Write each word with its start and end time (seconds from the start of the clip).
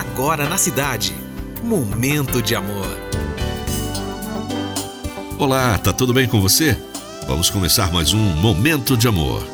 agora 0.00 0.48
na 0.48 0.56
cidade. 0.56 1.14
Momento 1.62 2.40
de 2.40 2.54
amor. 2.54 2.98
Olá, 5.38 5.76
tá 5.76 5.92
tudo 5.92 6.14
bem 6.14 6.26
com 6.26 6.40
você? 6.40 6.76
Vamos 7.26 7.50
começar 7.50 7.92
mais 7.92 8.14
um 8.14 8.18
Momento 8.18 8.96
de 8.96 9.06
Amor. 9.06 9.44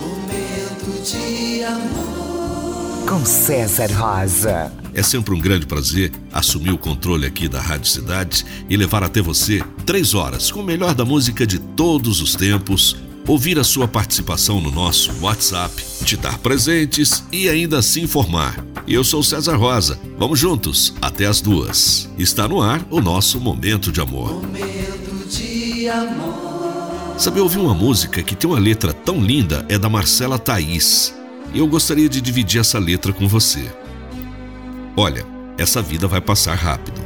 Momento 0.00 1.02
de 1.02 1.64
amor. 1.64 3.06
Com 3.08 3.24
César 3.24 3.92
Rosa. 3.92 4.72
É 4.94 5.02
sempre 5.02 5.34
um 5.34 5.40
grande 5.40 5.66
prazer 5.66 6.12
assumir 6.32 6.70
o 6.70 6.78
controle 6.78 7.26
aqui 7.26 7.48
da 7.48 7.60
Rádio 7.60 7.90
Cidade 7.90 8.46
e 8.70 8.76
levar 8.76 9.02
até 9.02 9.20
você 9.20 9.60
três 9.84 10.14
horas 10.14 10.52
com 10.52 10.60
o 10.60 10.64
melhor 10.64 10.94
da 10.94 11.04
música 11.04 11.44
de 11.44 11.58
todos 11.58 12.20
os 12.20 12.34
tempos 12.36 12.96
ouvir 13.26 13.58
a 13.58 13.64
sua 13.64 13.88
participação 13.88 14.60
no 14.60 14.70
nosso 14.70 15.12
WhatsApp, 15.20 15.74
te 16.04 16.16
dar 16.16 16.38
presentes 16.38 17.24
e 17.32 17.48
ainda 17.48 17.82
se 17.82 18.00
informar. 18.00 18.64
Eu 18.88 19.02
sou 19.02 19.20
César 19.20 19.56
Rosa. 19.56 19.98
Vamos 20.16 20.38
juntos 20.38 20.94
até 21.02 21.26
as 21.26 21.40
duas. 21.40 22.08
Está 22.16 22.46
no 22.46 22.62
ar 22.62 22.86
o 22.88 23.00
nosso 23.00 23.40
Momento 23.40 23.90
de 23.90 24.00
Amor. 24.00 24.34
Momento 24.34 25.28
de 25.28 25.88
amor. 25.88 27.18
Sabe, 27.18 27.40
ouvir 27.40 27.58
uma 27.58 27.74
música 27.74 28.22
que 28.22 28.36
tem 28.36 28.48
uma 28.48 28.60
letra 28.60 28.92
tão 28.92 29.20
linda 29.20 29.66
é 29.68 29.76
da 29.76 29.88
Marcela 29.88 30.38
Thaís. 30.38 31.12
E 31.52 31.58
eu 31.58 31.66
gostaria 31.66 32.08
de 32.08 32.20
dividir 32.20 32.60
essa 32.60 32.78
letra 32.78 33.12
com 33.12 33.26
você. 33.26 33.68
Olha, 34.96 35.26
essa 35.58 35.82
vida 35.82 36.06
vai 36.06 36.20
passar 36.20 36.54
rápido. 36.54 37.00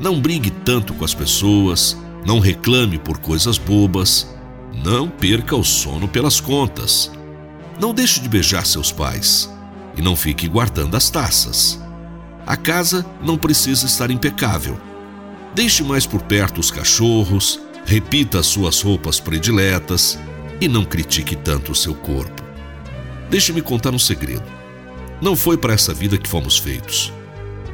Não 0.00 0.18
brigue 0.18 0.50
tanto 0.50 0.94
com 0.94 1.04
as 1.04 1.12
pessoas, 1.12 1.94
não 2.24 2.40
reclame 2.40 2.96
por 2.96 3.18
coisas 3.18 3.58
bobas, 3.58 4.34
não 4.82 5.10
perca 5.10 5.54
o 5.54 5.62
sono 5.62 6.08
pelas 6.08 6.40
contas. 6.40 7.12
Não 7.78 7.92
deixe 7.92 8.18
de 8.18 8.30
beijar 8.30 8.64
seus 8.64 8.90
pais 8.90 9.50
e 9.96 10.02
não 10.02 10.16
fique 10.16 10.48
guardando 10.48 10.96
as 10.96 11.10
taças. 11.10 11.80
A 12.46 12.56
casa 12.56 13.06
não 13.22 13.38
precisa 13.38 13.86
estar 13.86 14.10
impecável. 14.10 14.78
Deixe 15.54 15.82
mais 15.82 16.06
por 16.06 16.22
perto 16.22 16.60
os 16.60 16.70
cachorros, 16.70 17.60
repita 17.84 18.38
as 18.40 18.46
suas 18.46 18.80
roupas 18.80 19.20
prediletas 19.20 20.18
e 20.60 20.66
não 20.68 20.84
critique 20.84 21.36
tanto 21.36 21.72
o 21.72 21.74
seu 21.74 21.94
corpo. 21.94 22.42
Deixe-me 23.30 23.62
contar 23.62 23.94
um 23.94 23.98
segredo. 23.98 24.44
Não 25.20 25.36
foi 25.36 25.56
para 25.56 25.74
essa 25.74 25.94
vida 25.94 26.18
que 26.18 26.28
fomos 26.28 26.58
feitos. 26.58 27.12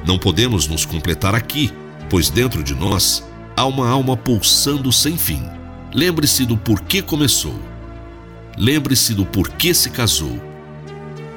Não 0.06 0.18
podemos 0.18 0.66
nos 0.66 0.84
completar 0.84 1.34
aqui, 1.34 1.72
pois 2.08 2.30
dentro 2.30 2.62
de 2.62 2.74
nós 2.74 3.24
há 3.56 3.64
uma 3.64 3.88
alma 3.88 4.16
pulsando 4.16 4.92
sem 4.92 5.16
fim. 5.16 5.42
Lembre-se 5.92 6.44
do 6.44 6.56
porquê 6.56 7.02
começou. 7.02 7.58
Lembre-se 8.56 9.14
do 9.14 9.24
porquê 9.24 9.72
se 9.72 9.90
casou. 9.90 10.47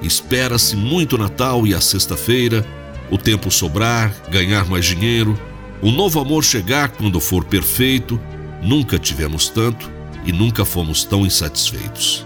Espera-se 0.02 0.76
muito 0.76 1.18
Natal 1.18 1.66
e 1.68 1.74
a 1.74 1.82
sexta-feira, 1.82 2.66
o 3.10 3.18
tempo 3.18 3.52
sobrar, 3.52 4.14
ganhar 4.30 4.66
mais 4.66 4.86
dinheiro, 4.86 5.40
o 5.82 5.92
novo 5.92 6.20
amor 6.20 6.44
chegar 6.44 6.90
quando 6.90 7.20
for 7.20 7.44
perfeito. 7.44 8.20
Nunca 8.62 9.00
tivemos 9.00 9.50
tanto 9.50 9.90
e 10.26 10.32
nunca 10.32 10.64
fomos 10.64 11.04
tão 11.04 11.26
insatisfeitos. 11.26 12.26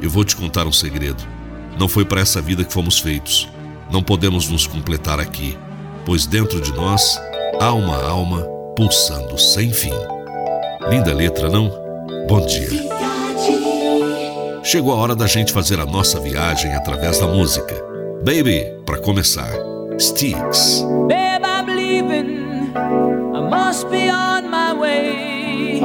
Eu 0.00 0.10
vou 0.10 0.24
te 0.24 0.34
contar 0.34 0.66
um 0.66 0.72
segredo. 0.72 1.22
Não 1.78 1.88
foi 1.88 2.04
para 2.04 2.20
essa 2.20 2.40
vida 2.40 2.64
que 2.64 2.72
fomos 2.72 2.98
feitos. 2.98 3.48
Não 3.90 4.02
podemos 4.02 4.48
nos 4.48 4.66
completar 4.66 5.20
aqui, 5.20 5.56
pois 6.04 6.26
dentro 6.26 6.60
de 6.60 6.72
nós 6.72 7.18
há 7.60 7.72
uma 7.72 8.02
alma 8.02 8.42
pulsando 8.76 9.38
sem 9.38 9.72
fim. 9.72 9.92
Linda 10.88 11.14
letra, 11.14 11.48
não? 11.48 11.70
Bom 12.26 12.44
dia 12.46 13.01
chegou 14.62 14.92
a 14.92 14.96
hora 14.96 15.14
da 15.14 15.26
gente 15.26 15.52
fazer 15.52 15.78
a 15.80 15.86
nossa 15.86 16.18
viagem 16.20 16.74
através 16.74 17.18
da 17.18 17.26
música. 17.26 17.74
Baby, 18.24 18.64
para 18.86 18.98
começar, 18.98 19.50
Sticks. 19.98 20.84
Babe, 21.08 21.44
I'm 21.44 21.66
leaving. 21.74 22.72
I 22.74 23.40
must 23.50 23.88
be 23.90 24.08
on 24.10 24.48
my 24.48 24.72
way. 24.72 25.80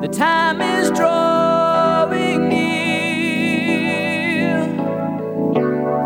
The 0.00 0.08
time 0.08 0.60
is 0.62 0.90
drawing 0.90 2.48
near. 2.48 2.62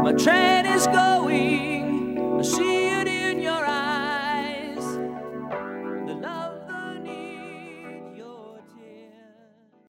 My 0.02 0.12
train 0.12 0.66
is 0.66 0.86
going. 0.88 2.18
I 2.38 2.42
see 2.42 2.90
you. 2.90 2.95